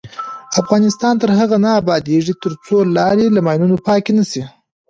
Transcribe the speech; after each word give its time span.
افغانستان 0.61 1.13
تر 1.21 1.29
هغو 1.39 1.57
نه 1.65 1.71
ابادیږي، 1.81 2.33
ترڅو 2.43 2.77
لارې 2.97 3.25
له 3.35 3.39
ماینونو 3.47 3.77
پاکې 3.87 4.11
نشي. 4.17 4.43